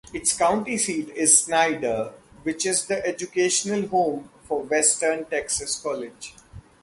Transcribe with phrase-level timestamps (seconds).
[0.11, 6.33] Its county seat is Snyder, which is the educational home for Western Texas College.